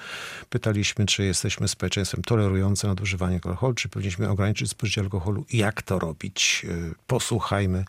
pytaliśmy, 0.50 1.06
czy 1.06 1.24
jesteśmy 1.24 1.68
społeczeństwem 1.68 2.22
tolerującym 2.22 2.90
nadużywanie 2.90 3.34
alkoholu, 3.34 3.74
czy 3.74 3.88
powinniśmy 3.88 4.28
ograniczyć 4.28 4.70
spożycie 4.70 5.00
alkoholu 5.00 5.44
i 5.50 5.58
jak 5.58 5.82
to 5.82 5.98
robić. 5.98 6.64
Yy, 6.64 6.94
Posłuchajmy, 7.06 7.84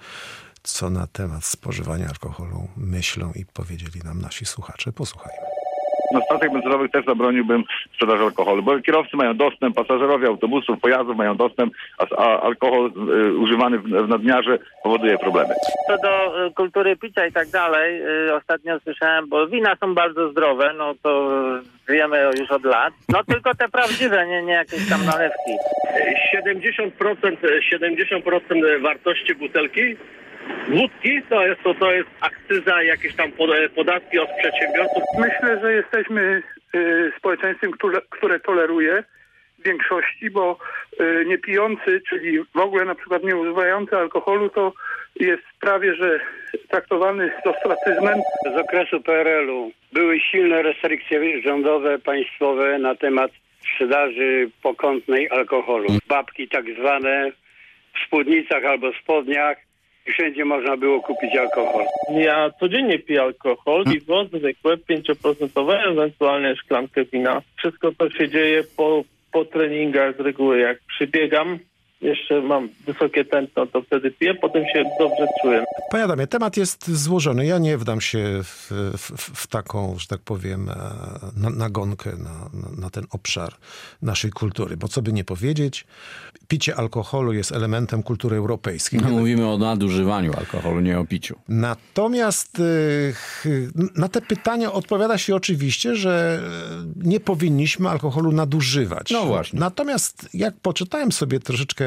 co 0.64 0.90
na 0.90 1.08
temat 1.08 1.46
spożywania 1.46 2.08
alkoholu 2.08 2.68
myślą 2.78 3.34
i 3.34 3.46
powiedzieli 3.46 4.00
nam 4.04 4.22
nasi 4.22 4.46
słuchacze. 4.46 4.92
Posłuchajmy. 4.92 5.47
Na 6.14 6.22
stacjach 6.22 6.52
benzynowych 6.52 6.92
też 6.92 7.06
zabroniłbym 7.06 7.64
sprzedaży 7.94 8.24
alkoholu, 8.24 8.64
bo 8.64 8.80
kierowcy 8.80 9.18
mają 9.18 9.38
dostęp, 9.38 9.76
pasażerowie 9.76 10.28
autobusów, 10.28 10.80
pojazdów 10.80 11.18
mają 11.18 11.36
dostęp, 11.36 11.74
a, 11.98 12.16
a 12.18 12.42
alkohol 12.42 12.92
y, 13.28 13.34
używany 13.34 13.80
w, 13.80 13.84
w 13.84 14.08
nadmiarze 14.08 14.60
powoduje 14.84 15.18
problemy. 15.18 15.54
Co 15.88 15.98
do 15.98 16.46
y, 16.48 16.54
kultury 16.54 16.96
picia 16.96 17.28
i 17.28 17.32
tak 17.32 17.50
dalej, 17.50 18.02
y, 18.28 18.36
ostatnio 18.36 18.80
słyszałem, 18.80 19.30
bo 19.30 19.48
wina 19.48 19.76
są 19.76 19.94
bardzo 19.96 20.32
zdrowe, 20.32 20.74
no 20.78 20.94
to 21.04 21.30
wiemy 21.90 22.30
już 22.40 22.52
od 22.52 22.66
lat. 22.66 22.94
No 23.10 23.24
tylko 23.24 23.56
te 23.56 23.70
prawdziwe, 23.70 24.28
nie, 24.28 24.44
nie 24.44 24.54
jakieś 24.54 24.90
tam 24.90 25.06
nalewki. 25.06 25.52
70%, 26.36 27.38
70% 27.74 28.82
wartości 28.82 29.36
butelki 29.36 29.96
wódki 30.70 31.22
to 31.30 31.48
jest, 31.48 31.64
to, 31.64 31.74
to 31.74 31.92
jest 31.92 32.10
akcyza, 32.22 32.84
jakieś 32.84 33.16
tam 33.16 33.32
pod- 33.32 33.72
podatki 33.76 34.20
od 34.20 34.30
przedsiębiorców. 34.40 35.04
Myślę, 35.20 35.60
że 35.62 35.74
jesteśmy 35.74 36.44
y, 36.76 37.12
społeczeństwem, 37.18 37.72
które, 37.72 38.02
które 38.10 38.40
toleruje 38.40 39.04
w 39.60 39.64
większości, 39.64 40.30
bo 40.30 40.58
y, 41.02 41.26
niepijący, 41.28 42.02
czyli 42.10 42.40
w 42.56 42.60
ogóle 42.60 42.86
na 42.86 42.96
przykład 42.96 43.24
nie 43.24 43.36
używający 43.36 43.98
alkoholu, 43.98 44.50
to 44.50 44.74
jest 45.20 45.44
prawie, 45.60 45.96
że 45.96 46.20
traktowany 46.70 47.32
z 47.44 47.48
ostracyzmem. 47.48 48.20
Z 48.56 48.58
okresu 48.58 49.02
PRL-u 49.02 49.72
były 49.94 50.20
silne 50.20 50.62
restrykcje 50.62 51.42
rządowe, 51.42 52.00
państwowe 52.00 52.80
na 52.80 52.96
temat 52.96 53.32
sprzedaży 53.62 54.50
pokątnej 54.62 55.30
alkoholu. 55.30 55.88
Babki 56.08 56.48
tak 56.48 56.66
zwane 56.80 57.32
w 57.96 58.08
spódnicach 58.08 58.66
albo 58.66 58.94
spodniach 58.94 59.67
i 60.08 60.12
wszędzie 60.12 60.46
można 60.46 60.78
było 60.78 61.02
kupić 61.02 61.36
alkohol. 61.36 61.86
Ja 62.10 62.50
codziennie 62.60 63.00
piję 63.00 63.22
alkohol, 63.22 63.84
piwo 63.86 64.26
zwykłe, 64.26 64.78
5% 64.78 65.90
ewentualnie 65.92 66.56
szklankę 66.56 67.06
wina. 67.06 67.42
Wszystko 67.58 67.92
to 67.98 68.10
się 68.10 68.30
dzieje 68.30 68.64
po, 68.78 69.04
po 69.32 69.46
treningach 69.46 70.18
z 70.18 70.20
reguły. 70.20 70.60
Jak 70.60 70.80
przybiegam, 70.88 71.60
jeszcze 72.02 72.42
mam 72.42 72.70
wysokie 72.86 73.26
tętno, 73.26 73.66
to 73.68 73.82
wtedy 73.82 74.12
piję, 74.12 74.36
potem 74.36 74.64
się 74.74 74.84
dobrze 75.00 75.28
czuję. 75.42 75.64
Panie 75.92 76.04
Adamie, 76.04 76.28
temat 76.28 76.58
jest 76.58 76.92
złożony. 76.92 77.46
Ja 77.46 77.58
nie 77.58 77.78
wdam 77.78 78.02
się 78.02 78.20
w, 78.44 78.72
w, 78.98 79.12
w 79.44 79.48
taką, 79.48 79.96
że 80.00 80.08
tak 80.08 80.22
powiem, 80.22 80.70
e, 80.70 80.74
na, 81.38 81.50
nagonkę 81.50 82.10
na, 82.18 82.34
na, 82.62 82.82
na 82.82 82.90
ten 82.90 83.06
obszar 83.12 83.54
naszej 84.02 84.32
kultury, 84.32 84.78
bo 84.78 84.88
co 84.88 85.02
by 85.02 85.14
nie 85.14 85.24
powiedzieć, 85.24 85.86
picie 86.48 86.76
alkoholu 86.76 87.34
jest 87.34 87.52
elementem 87.52 88.04
kultury 88.04 88.38
europejskiej. 88.38 89.00
No, 89.04 89.10
mówimy 89.10 89.48
o 89.48 89.58
nadużywaniu 89.58 90.34
alkoholu, 90.38 90.80
nie 90.80 91.00
o 91.00 91.06
piciu. 91.06 91.36
Natomiast 91.48 92.58
ch- 93.14 93.46
na 93.96 94.10
te 94.10 94.22
pytania 94.22 94.72
odpowiada 94.74 95.18
się 95.18 95.36
oczywiście, 95.36 95.96
że 95.96 96.42
y, 97.04 97.08
nie 97.10 97.20
powinniśmy 97.20 97.90
alkoholu 97.90 98.32
nadużywać. 98.32 99.12
No 99.12 99.26
właśnie. 99.26 99.60
Natomiast 99.60 100.30
jak 100.34 100.56
poczytałem 100.62 101.12
sobie 101.12 101.40
troszeczkę 101.40 101.87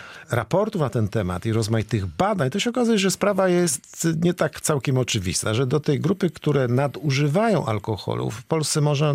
raportów 0.31 0.81
na 0.81 0.89
ten 0.89 1.07
temat 1.07 1.45
i 1.45 1.53
rozmaitych 1.53 2.05
badań, 2.05 2.49
to 2.49 2.59
się 2.59 2.69
okazuje, 2.69 2.97
że 2.97 3.11
sprawa 3.11 3.49
jest 3.49 4.07
nie 4.21 4.33
tak 4.33 4.61
całkiem 4.61 4.97
oczywista, 4.97 5.53
że 5.53 5.67
do 5.67 5.79
tej 5.79 5.99
grupy, 5.99 6.29
które 6.29 6.67
nadużywają 6.67 7.65
alkoholu, 7.65 8.29
w 8.31 8.43
Polsce 8.43 8.81
można 8.81 9.13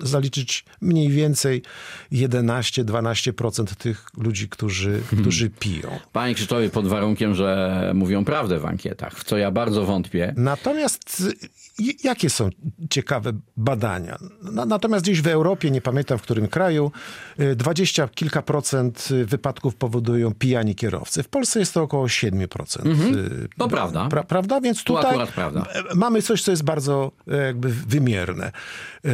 zaliczyć 0.00 0.64
mniej 0.80 1.08
więcej 1.08 1.62
11-12% 2.12 3.74
tych 3.74 4.06
ludzi, 4.16 4.48
którzy, 4.48 5.00
którzy 5.20 5.50
piją. 5.50 5.98
Panie 6.12 6.34
Krzysztofie, 6.34 6.70
pod 6.70 6.86
warunkiem, 6.88 7.34
że 7.34 7.90
mówią 7.94 8.24
prawdę 8.24 8.58
w 8.58 8.66
ankietach, 8.66 9.14
w 9.18 9.24
co 9.24 9.36
ja 9.36 9.50
bardzo 9.50 9.84
wątpię. 9.84 10.34
Natomiast 10.36 11.22
y, 11.80 11.92
jakie 12.04 12.30
są 12.30 12.50
ciekawe 12.90 13.32
badania? 13.56 14.18
Na- 14.42 14.66
Natomiast 14.66 15.04
gdzieś 15.04 15.20
w 15.20 15.26
Europie, 15.26 15.70
nie 15.70 15.80
pamiętam 15.80 16.18
w 16.18 16.22
którym 16.22 16.48
kraju, 16.48 16.92
y, 17.40 17.56
20 17.56 18.08
kilka 18.08 18.42
procent 18.42 19.08
y, 19.10 19.24
wypadków 19.26 19.74
powodują 19.74 20.34
pijani 20.52 20.74
kierowcy. 20.74 21.22
W 21.22 21.28
Polsce 21.28 21.58
jest 21.60 21.74
to 21.74 21.82
około 21.82 22.06
7%. 22.06 22.86
y, 23.16 23.48
To 23.58 23.68
prawda. 23.68 24.08
Pra, 24.08 24.22
prawda? 24.24 24.60
Więc 24.60 24.84
Tu 24.84 24.94
tutaj 24.94 25.26
prawda. 25.34 25.66
e, 25.72 25.94
mamy 25.94 26.22
coś, 26.22 26.42
co 26.42 26.50
jest 26.50 26.64
bardzo 26.64 27.12
e, 27.28 27.36
jakby 27.36 27.68
wymierne. 27.68 28.52
E, 29.04 29.10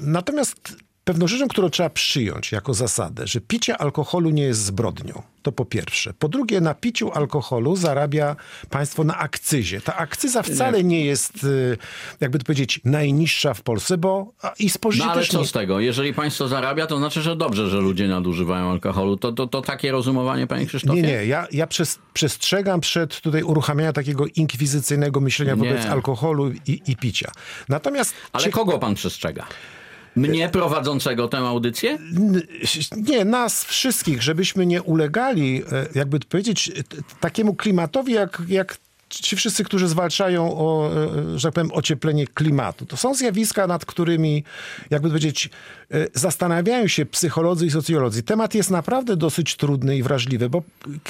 Natomiast 0.00 0.76
pewną 1.08 1.26
rzeczą, 1.26 1.48
którą 1.48 1.70
trzeba 1.70 1.90
przyjąć 1.90 2.52
jako 2.52 2.74
zasadę, 2.74 3.26
że 3.26 3.40
picie 3.40 3.76
alkoholu 3.76 4.30
nie 4.30 4.42
jest 4.42 4.64
zbrodnią. 4.64 5.22
To 5.42 5.52
po 5.52 5.64
pierwsze. 5.64 6.12
Po 6.18 6.28
drugie, 6.28 6.60
na 6.60 6.74
piciu 6.74 7.12
alkoholu 7.12 7.76
zarabia 7.76 8.36
państwo 8.70 9.04
na 9.04 9.18
akcyzie. 9.18 9.80
Ta 9.80 9.96
akcyza 9.96 10.42
wcale 10.42 10.84
nie 10.84 11.04
jest, 11.04 11.44
y, 11.44 11.78
jakby 12.20 12.38
to 12.38 12.44
powiedzieć, 12.44 12.80
najniższa 12.84 13.54
w 13.54 13.62
Polsce, 13.62 13.98
bo 13.98 14.32
i 14.58 14.70
spożycie 14.70 15.06
No 15.06 15.12
ale 15.12 15.26
co 15.26 15.40
nie... 15.40 15.46
z 15.46 15.52
tego? 15.52 15.80
Jeżeli 15.80 16.14
państwo 16.14 16.48
zarabia, 16.48 16.86
to 16.86 16.98
znaczy, 16.98 17.22
że 17.22 17.36
dobrze, 17.36 17.68
że 17.68 17.76
ludzie 17.76 18.08
nadużywają 18.08 18.70
alkoholu. 18.70 19.16
To, 19.16 19.32
to, 19.32 19.46
to 19.46 19.62
takie 19.62 19.92
rozumowanie, 19.92 20.46
panie 20.46 20.66
Krzysztofie? 20.66 21.02
Nie, 21.02 21.08
nie, 21.08 21.26
ja, 21.26 21.46
ja 21.52 21.66
przez, 21.66 21.98
przestrzegam 22.12 22.80
przed 22.80 23.20
tutaj 23.20 23.42
uruchamiania 23.42 23.92
takiego 23.92 24.24
inkwizycyjnego 24.36 25.20
myślenia 25.20 25.54
Nie. 25.54 25.68
wobec 25.68 25.86
alkoholu 25.86 26.52
i, 26.66 26.82
i 26.86 26.96
picia. 26.96 27.30
Natomiast... 27.68 28.14
Ale 28.32 28.50
kogo 28.50 28.78
pan 28.78 28.94
przestrzega? 28.94 29.46
Mnie 30.18 30.48
prowadzącego 30.48 31.28
tę 31.28 31.38
audycję? 31.38 31.98
Nie, 32.96 33.24
nas 33.24 33.64
wszystkich, 33.64 34.22
żebyśmy 34.22 34.66
nie 34.66 34.82
ulegali, 34.82 35.62
e, 35.72 35.86
jakby 35.94 36.20
powiedzieć, 36.20 36.72
takiemu 37.20 37.54
klimatowi, 37.54 38.12
jak, 38.12 38.42
jak 38.48 38.78
ci 39.08 39.36
wszyscy, 39.36 39.64
którzy 39.64 39.88
zwalczają 39.88 40.58
o, 40.58 40.90
e, 41.34 41.38
że 41.38 41.48
tak 41.48 41.54
powiem, 41.54 41.72
ocieplenie 41.72 42.26
klimatu. 42.26 42.86
To 42.86 42.96
są 42.96 43.14
zjawiska, 43.14 43.66
nad 43.66 43.84
którymi, 43.84 44.44
jakby 44.90 45.08
powiedzieć, 45.08 45.50
e, 45.90 46.06
zastanawiają 46.14 46.88
się 46.88 47.06
psycholodzy 47.06 47.66
i 47.66 47.70
socjolodzy. 47.70 48.22
Temat 48.22 48.54
jest 48.54 48.70
naprawdę 48.70 49.16
dosyć 49.16 49.56
trudny 49.56 49.96
i 49.96 50.02
wrażliwy, 50.02 50.50
bo 50.50 50.62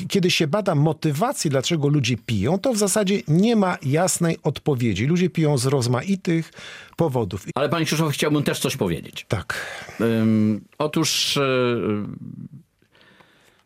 kiedy 0.09 0.31
się 0.31 0.47
bada 0.47 0.75
motywację, 0.75 1.50
dlaczego 1.50 1.88
ludzie 1.88 2.17
piją, 2.26 2.59
to 2.59 2.73
w 2.73 2.78
zasadzie 2.78 3.21
nie 3.28 3.57
ma 3.57 3.78
jasnej 3.83 4.38
odpowiedzi. 4.43 5.07
Ludzie 5.07 5.31
piją 5.31 5.59
z 5.59 5.67
rozmaitych 5.67 6.52
powodów. 6.97 7.47
Ale 7.55 7.69
panie 7.69 7.87
Krzysztof, 7.87 8.12
chciałbym 8.12 8.43
też 8.43 8.61
coś 8.61 8.76
powiedzieć. 8.76 9.26
Tak. 9.28 9.67
Otóż 10.78 11.38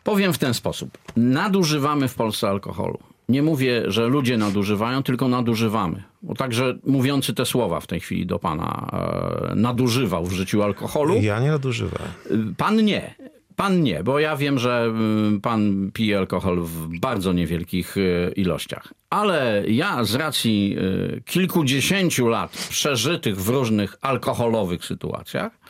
powiem 0.05 0.33
w 0.33 0.39
ten 0.39 0.55
sposób. 0.55 0.99
Nadużywamy 1.17 2.09
w 2.09 2.15
Polsce 2.15 2.49
alkoholu. 2.49 3.12
Nie 3.29 3.43
mówię, 3.43 3.83
że 3.87 4.07
ludzie 4.07 4.37
nadużywają, 4.37 5.03
tylko 5.03 5.29
nadużywamy. 5.29 6.03
Bo 6.23 6.35
także 6.35 6.79
mówiący 6.87 7.35
te 7.35 7.47
słowa 7.47 7.81
w 7.81 7.87
tej 7.87 8.01
chwili 8.01 8.27
do 8.27 8.39
pana 8.39 8.89
e, 8.93 9.55
nadużywał 9.55 10.27
w 10.27 10.33
życiu 10.33 10.63
alkoholu. 10.63 11.15
Ja 11.23 11.41
nie 11.41 11.51
nadużywałem. 11.51 12.09
Y, 12.31 12.55
Pan 12.57 12.85
nie. 12.85 13.15
Pan 13.57 13.83
nie, 13.83 14.05
bo 14.05 14.19
ja 14.19 14.37
wiem, 14.37 14.59
że 14.59 14.93
y, 15.37 15.41
pan 15.41 15.91
pije 15.93 16.19
alkohol 16.19 16.61
w 16.61 16.99
bardzo 17.01 17.33
niewielkich 17.33 17.97
y, 17.97 18.33
ilościach. 18.37 18.95
Ale 19.11 19.65
ja 19.69 20.05
z 20.05 20.15
racji 20.15 20.77
kilkudziesięciu 21.25 22.29
lat 22.29 22.51
przeżytych 22.71 23.37
w 23.37 23.49
różnych 23.49 23.97
alkoholowych 24.01 24.85
sytuacjach 24.85 25.63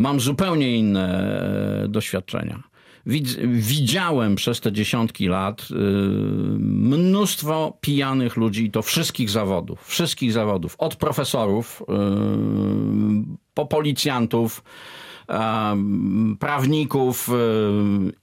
mam 0.00 0.20
zupełnie 0.20 0.76
inne 0.76 1.04
e, 1.84 1.88
doświadczenia. 1.88 2.62
Widz- 3.10 3.36
Widziałem 3.46 4.34
przez 4.34 4.60
te 4.60 4.72
dziesiątki 4.72 5.26
lat 5.28 5.68
y, 5.70 5.74
mnóstwo 6.58 7.78
pijanych 7.80 8.36
ludzi, 8.36 8.64
i 8.64 8.70
to 8.70 8.82
wszystkich 8.82 9.30
zawodów, 9.30 9.86
wszystkich 9.86 10.32
zawodów, 10.32 10.74
od 10.78 10.96
profesorów 10.96 11.82
y, 11.82 11.84
po 13.54 13.66
policjantów, 13.66 14.62
prawników 16.38 17.28
y, 17.28 17.32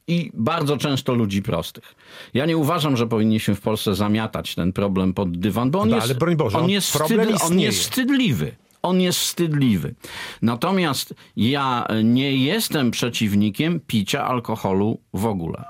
i 0.07 0.31
bardzo 0.33 0.77
często 0.77 1.13
ludzi 1.13 1.41
prostych. 1.41 1.95
Ja 2.33 2.45
nie 2.45 2.57
uważam, 2.57 2.97
że 2.97 3.07
powinniśmy 3.07 3.55
w 3.55 3.61
Polsce 3.61 3.95
zamiatać 3.95 4.55
ten 4.55 4.73
problem 4.73 5.13
pod 5.13 5.37
dywan, 5.37 5.71
bo 5.71 5.79
on 5.79 5.89
No, 5.89 5.95
jest, 5.95 6.13
broń 6.17 6.35
Boże, 6.35 6.57
on 6.57 6.63
on- 6.63 6.69
jest, 6.69 6.93
problem 6.97 7.27
wstydli- 7.27 7.45
on 7.51 7.59
jest 7.59 7.79
wstydliwy. 7.79 8.55
On 8.87 9.01
jest 9.01 9.19
wstydliwy. 9.19 9.95
Natomiast 10.41 11.13
ja 11.35 11.87
nie 12.03 12.35
jestem 12.37 12.91
przeciwnikiem 12.91 13.79
picia 13.79 14.25
alkoholu 14.27 15.01
w 15.13 15.25
ogóle. 15.25 15.63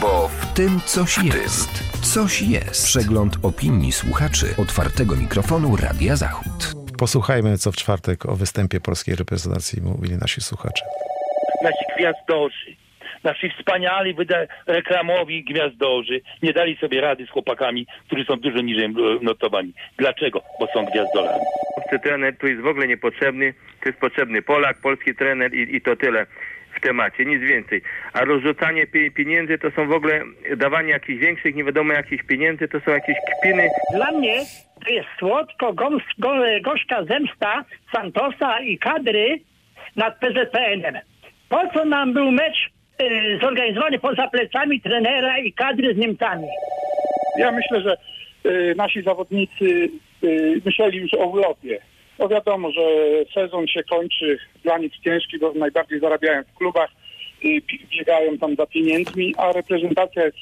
Bo 0.00 0.28
w 0.28 0.46
tym 0.54 0.80
coś 0.86 1.18
jest. 1.18 1.70
Coś 2.02 2.42
jest. 2.42 2.84
Przegląd 2.84 3.36
opinii 3.42 3.92
słuchaczy 3.92 4.54
otwartego 4.58 5.16
mikrofonu 5.16 5.76
Radia 5.76 6.16
Zachód. 6.16 6.74
Posłuchajmy, 6.98 7.58
co 7.58 7.72
w 7.72 7.76
czwartek 7.76 8.26
o 8.26 8.36
występie 8.36 8.80
polskiej 8.80 9.14
reprezentacji 9.16 9.82
mówili 9.82 10.16
nasi 10.16 10.40
słuchacze. 10.40 10.84
nasi 11.62 11.84
gwiazdorzy, 11.96 12.76
nasi 13.24 13.50
wspaniali 13.50 14.14
wyda- 14.14 14.46
reklamowi 14.66 15.44
gwiazdorzy 15.44 16.20
nie 16.42 16.52
dali 16.52 16.76
sobie 16.76 17.00
rady 17.00 17.26
z 17.26 17.30
chłopakami, 17.30 17.86
którzy 18.06 18.24
są 18.24 18.36
dużo 18.36 18.60
niżej 18.60 18.84
e, 18.84 18.90
notowani. 19.22 19.72
Dlaczego? 19.98 20.42
Bo 20.60 20.66
są 20.66 20.84
gwiazdorami. 20.84 21.40
Polski 21.74 22.00
trener 22.08 22.36
tu 22.36 22.46
jest 22.46 22.60
w 22.62 22.66
ogóle 22.66 22.86
niepotrzebny. 22.88 23.54
To 23.82 23.88
jest 23.88 24.00
potrzebny 24.00 24.42
Polak, 24.42 24.76
polski 24.80 25.14
trener 25.14 25.54
i, 25.54 25.76
i 25.76 25.80
to 25.80 25.96
tyle 25.96 26.26
w 26.76 26.80
temacie, 26.80 27.24
nic 27.24 27.40
więcej. 27.42 27.82
A 28.12 28.24
rozrzucanie 28.24 28.86
pie- 28.86 29.10
pieniędzy 29.10 29.58
to 29.58 29.70
są 29.70 29.86
w 29.88 29.92
ogóle 29.92 30.20
dawanie 30.56 30.90
jakichś 30.90 31.20
większych, 31.20 31.54
nie 31.54 31.64
wiadomo 31.64 31.92
jakich 31.92 32.26
pieniędzy, 32.26 32.68
to 32.68 32.80
są 32.80 32.90
jakieś 32.90 33.16
kpiny. 33.40 33.68
Dla 33.94 34.10
mnie 34.12 34.36
to 34.84 34.90
jest 34.90 35.08
słodko 35.18 35.72
gąs, 35.72 36.02
go, 36.18 36.34
gorzka 36.62 37.04
zemsta 37.04 37.64
Santosa 37.92 38.60
i 38.60 38.78
kadry 38.78 39.38
nad 39.96 40.18
PZPN-em. 40.20 40.94
Po 41.48 41.62
co 41.74 41.84
nam 41.84 42.12
był 42.12 42.30
mecz 42.32 42.70
zorganizowany 43.40 43.98
poza 43.98 44.28
plecami 44.28 44.80
trenera 44.80 45.38
i 45.38 45.52
kadry 45.52 45.94
z 45.94 45.96
Niemcami? 45.98 46.46
Ja 47.38 47.52
myślę, 47.52 47.80
że 47.80 47.96
y, 48.50 48.74
nasi 48.76 49.02
zawodnicy 49.02 49.90
y, 50.24 50.60
myśleli 50.64 50.98
już 50.98 51.14
o 51.14 51.26
urlopie. 51.26 51.78
No 52.18 52.28
wiadomo, 52.28 52.70
że 52.70 52.80
sezon 53.34 53.66
się 53.66 53.82
kończy 53.82 54.38
dla 54.62 54.78
nich 54.78 54.92
ciężki, 55.04 55.38
bo 55.38 55.52
najbardziej 55.52 56.00
zarabiają 56.00 56.42
w 56.42 56.58
klubach, 56.58 56.90
y, 57.44 57.60
pi- 57.60 57.86
biegają 57.90 58.38
tam 58.38 58.56
za 58.56 58.66
pieniędzmi, 58.66 59.34
a 59.38 59.52
reprezentacja 59.52 60.24
jest 60.24 60.38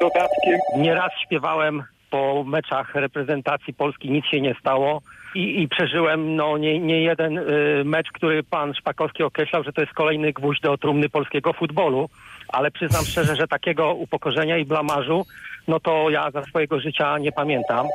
dodatkiem. 0.00 0.58
Nieraz 0.76 1.10
śpiewałem 1.26 1.82
po 2.10 2.44
meczach 2.44 2.94
reprezentacji 2.94 3.74
Polski, 3.74 4.10
nic 4.10 4.26
się 4.26 4.40
nie 4.40 4.54
stało 4.60 5.02
i, 5.34 5.62
i 5.62 5.68
przeżyłem 5.68 6.36
no, 6.36 6.58
nie, 6.58 6.78
nie 6.78 7.02
jeden 7.02 7.38
y, 7.38 7.44
mecz, 7.84 8.12
który 8.12 8.42
pan 8.42 8.74
Szpakowski 8.74 9.22
określał, 9.22 9.64
że 9.64 9.72
to 9.72 9.80
jest 9.80 9.92
kolejny 9.92 10.32
gwóźdź 10.32 10.60
do 10.60 10.78
trumny 10.78 11.08
polskiego 11.08 11.52
futbolu, 11.52 12.08
ale 12.48 12.70
przyznam 12.70 13.04
szczerze, 13.04 13.36
że 13.36 13.48
takiego 13.48 13.94
upokorzenia 13.94 14.58
i 14.58 14.64
blamażu, 14.64 15.26
no 15.68 15.80
to 15.80 16.10
ja 16.10 16.30
za 16.30 16.42
swojego 16.44 16.80
życia 16.80 17.18
nie 17.18 17.32
pamiętam. 17.32 17.86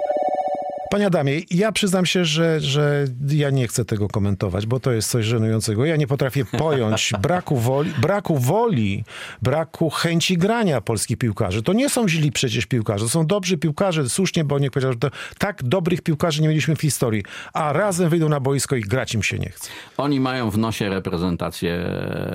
Panie 0.94 1.08
Adamie, 1.08 1.42
ja 1.52 1.72
przyznam 1.72 2.06
się, 2.06 2.26
że, 2.26 2.60
że 2.60 3.06
ja 3.28 3.50
nie 3.50 3.68
chcę 3.68 3.86
tego 3.86 4.08
komentować, 4.08 4.66
bo 4.66 4.80
to 4.80 4.92
jest 4.92 5.10
coś 5.10 5.26
żenującego. 5.26 5.86
Ja 5.86 5.96
nie 5.96 6.08
potrafię 6.08 6.46
pojąć 6.60 7.14
braku 7.22 7.58
woli, 7.58 7.92
braku 8.02 8.38
woli, 8.38 9.04
braku 9.42 9.90
chęci 9.90 10.38
grania 10.38 10.82
polskich 10.82 11.18
piłkarzy. 11.18 11.64
To 11.64 11.74
nie 11.74 11.90
są 11.90 12.08
źli 12.08 12.32
przecież 12.32 12.66
piłkarze, 12.66 13.06
to 13.06 13.10
są 13.10 13.26
dobrzy 13.26 13.58
piłkarze, 13.58 14.10
słusznie, 14.10 14.44
bo 14.44 14.60
nie 14.60 14.72
powiedział, 14.72 14.92
że 14.92 15.00
to, 15.00 15.10
tak 15.38 15.64
dobrych 15.64 16.02
piłkarzy 16.02 16.42
nie 16.42 16.48
mieliśmy 16.48 16.76
w 16.76 16.82
historii, 16.82 17.24
a 17.54 17.74
razem 17.74 18.10
wyjdą 18.10 18.30
na 18.30 18.40
boisko 18.40 18.76
i 18.76 18.82
grać 18.82 19.14
im 19.14 19.24
się 19.24 19.40
nie 19.40 19.50
chce. 19.50 19.70
Oni 19.98 20.20
mają 20.20 20.50
w 20.50 20.58
nosie 20.58 20.90
reprezentację 20.90 21.86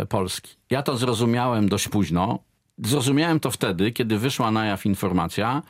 Polski. 0.09 0.57
Ja 0.71 0.83
to 0.83 0.97
zrozumiałem 0.97 1.69
dość 1.69 1.89
późno. 1.89 2.39
Zrozumiałem 2.85 3.41
to 3.41 3.51
wtedy, 3.51 3.93
kiedy 3.93 4.19
wyszła 4.19 4.51
na 4.51 4.67
jaw 4.67 4.87
informacja, 4.87 5.63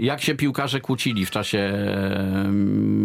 jak 0.00 0.20
się 0.20 0.34
piłkarze 0.34 0.80
kłócili 0.80 1.26
w 1.26 1.30
czasie 1.30 1.72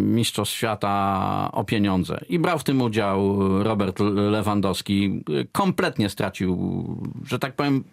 Mistrzostw 0.05 0.55
Świata 0.55 1.49
o 1.51 1.63
pieniądze. 1.63 2.25
I 2.29 2.39
brał 2.39 2.59
w 2.59 2.63
tym 2.63 2.81
udział 2.81 3.39
Robert 3.63 3.99
Lewandowski. 4.15 5.23
Kompletnie 5.51 6.09
stracił, 6.09 6.85
że 7.25 7.39
tak 7.39 7.55
powiem, 7.55 7.83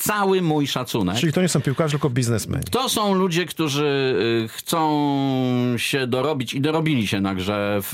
cały 0.00 0.42
mój 0.42 0.66
szacunek. 0.66 1.16
Czyli 1.16 1.32
to 1.32 1.42
nie 1.42 1.48
są 1.48 1.60
piłkarze, 1.60 1.90
tylko 1.90 2.10
biznesmeni. 2.10 2.64
To 2.70 2.88
są 2.88 3.14
ludzie, 3.14 3.46
którzy 3.46 4.14
y, 4.44 4.48
chcą 4.48 4.80
się 5.76 6.06
dorobić 6.06 6.54
i 6.54 6.60
dorobili 6.60 7.06
się 7.06 7.20
na 7.20 7.34
grze 7.34 7.78
w, 7.82 7.92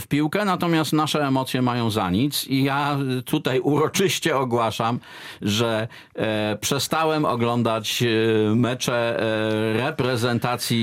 w 0.00 0.06
piłkę, 0.06 0.44
natomiast 0.44 0.92
nasze 0.92 1.26
emocje 1.26 1.62
mają 1.62 1.90
za 1.90 2.10
nic 2.10 2.46
i 2.46 2.64
ja 2.64 2.98
tutaj 3.24 3.60
uroczyście 3.60 4.36
ogłaszam, 4.36 5.00
że 5.42 5.88
e, 6.14 6.58
przestałem 6.60 7.24
oglądać 7.24 8.02
e, 8.02 8.06
mecze 8.54 9.20
e, 9.20 9.72
reprezentacji 9.72 10.80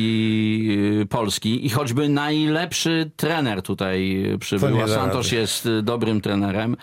e, 1.02 1.06
Polski 1.06 1.66
i 1.66 1.70
choćby 1.70 2.10
najlepszy 2.10 3.12
trener 3.16 3.62
tutaj 3.62 4.26
przybył, 4.40 4.82
a 4.82 4.88
da 4.88 4.96
Santos 4.96 5.26
rady. 5.26 5.36
jest 5.36 5.70
dobrym 5.84 6.22
trenerem, 6.22 6.78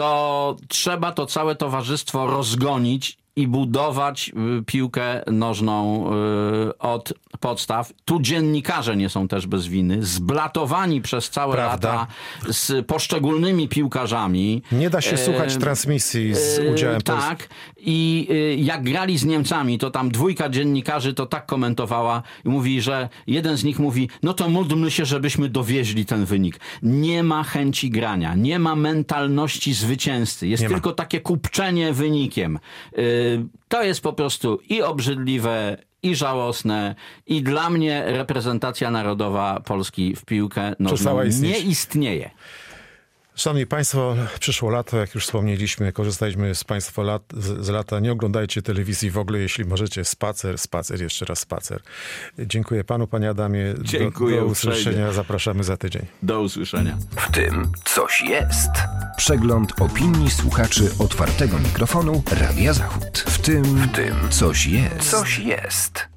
to 0.00 0.56
trzeba 0.68 1.12
to 1.12 1.26
całe 1.26 1.54
towarzystwo 1.56 2.26
rozgonić 2.26 3.18
i 3.36 3.46
budować 3.48 4.32
y, 4.60 4.64
piłkę 4.64 5.22
nożną 5.26 6.10
y, 6.68 6.78
od 6.78 7.12
podstaw. 7.40 7.92
Tu 8.04 8.20
dziennikarze 8.20 8.96
nie 8.96 9.08
są 9.08 9.28
też 9.28 9.46
bez 9.46 9.66
winy, 9.66 9.98
zblatowani 10.02 11.00
przez 11.02 11.30
całe 11.30 11.54
Prawda. 11.54 11.92
lata 11.92 12.06
z 12.48 12.86
poszczególnymi 12.86 13.68
piłkarzami. 13.68 14.62
Nie 14.72 14.90
da 14.90 15.00
się 15.00 15.12
E, 15.12 15.18
słuchać 15.18 15.56
transmisji 15.56 16.34
z 16.34 16.60
udziałem. 16.72 17.00
Tak. 17.00 17.48
I 17.82 18.26
y, 18.30 18.56
jak 18.56 18.82
grali 18.82 19.18
z 19.18 19.24
Niemcami, 19.24 19.78
to 19.78 19.90
tam 19.90 20.10
dwójka 20.10 20.48
dziennikarzy 20.48 21.14
to 21.14 21.26
tak 21.26 21.46
komentowała 21.46 22.22
i 22.44 22.48
mówi, 22.48 22.80
że 22.80 23.08
jeden 23.26 23.56
z 23.56 23.64
nich 23.64 23.78
mówi, 23.78 24.08
no 24.22 24.34
to 24.34 24.48
módlmy 24.48 24.90
się, 24.90 25.04
żebyśmy 25.04 25.48
dowieźli 25.48 26.06
ten 26.06 26.24
wynik. 26.24 26.60
Nie 26.82 27.22
ma 27.22 27.42
chęci 27.42 27.90
grania, 27.90 28.34
nie 28.34 28.58
ma 28.58 28.76
mentalności 28.76 29.74
zwycięzcy. 29.74 30.48
Jest 30.48 30.62
Nie 30.62 30.68
ma. 30.68 30.74
tylko 30.74 30.92
takie 30.92 31.20
kupczenie 31.20 31.92
wynikiem. 31.92 32.58
Y, 32.98 33.44
To 33.68 33.82
jest 33.82 34.00
po 34.00 34.12
prostu 34.12 34.58
i 34.68 34.82
obrzydliwe, 34.82 35.76
i 36.02 36.14
żałosne. 36.14 36.94
I 37.26 37.42
dla 37.42 37.70
mnie 37.70 38.02
reprezentacja 38.06 38.90
narodowa 38.90 39.60
Polski 39.60 40.16
w 40.16 40.24
piłkę 40.24 40.74
nożną 40.78 41.18
nie 41.40 41.58
istnieje. 41.58 42.30
Szanowni 43.40 43.66
Państwo, 43.66 44.16
przyszło 44.40 44.70
lato, 44.70 44.96
jak 44.96 45.14
już 45.14 45.24
wspomnieliśmy, 45.24 45.92
korzystaliśmy 45.92 46.54
z 46.54 46.64
Państwa 46.64 47.02
lat, 47.02 47.22
z, 47.36 47.66
z 47.66 47.68
lata. 47.68 48.00
Nie 48.00 48.12
oglądajcie 48.12 48.62
telewizji 48.62 49.10
w 49.10 49.18
ogóle, 49.18 49.38
jeśli 49.38 49.64
możecie. 49.64 50.04
Spacer, 50.04 50.58
spacer, 50.58 51.02
jeszcze 51.02 51.24
raz 51.24 51.38
spacer. 51.38 51.80
Dziękuję 52.38 52.84
Panu, 52.84 53.06
Panie 53.06 53.30
Adamie. 53.30 53.74
Do- 53.74 53.82
Dziękuję 53.84 54.36
Do, 54.40 54.46
uprzejmie. 54.46 54.78
usłyszenia, 54.78 55.12
zapraszamy 55.12 55.64
za 55.64 55.76
tydzień. 55.76 56.06
Do 56.22 56.40
usłyszenia. 56.40 56.98
W 57.16 57.30
tym 57.32 57.72
coś 57.84 58.20
jest. 58.20 58.70
Przegląd 59.16 59.80
opinii 59.80 60.30
słuchaczy 60.30 60.90
otwartego 60.98 61.58
mikrofonu 61.58 62.22
Radia 62.40 62.72
Zachód. 62.72 63.18
W 63.18 63.38
tym, 63.38 63.64
w 63.64 63.92
tym 63.92 64.14
coś 64.30 64.66
jest. 64.66 65.10
Coś 65.10 65.38
jest. 65.38 66.08